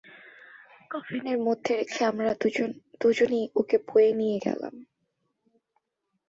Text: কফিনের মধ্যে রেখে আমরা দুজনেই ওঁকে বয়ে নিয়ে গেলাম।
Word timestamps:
কফিনের 0.91 1.37
মধ্যে 1.39 1.71
রেখে 1.75 2.01
আমরা 2.05 2.31
দুজনেই 3.01 3.45
ওঁকে 3.55 3.77
বয়ে 3.87 4.11
নিয়ে 4.13 4.37
গেলাম। 4.45 4.73